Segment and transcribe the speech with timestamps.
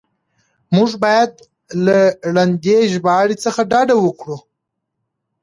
[0.75, 1.31] موږ بايد
[1.85, 1.97] له
[2.35, 4.37] ړندې ژباړې څخه ډډه وکړو.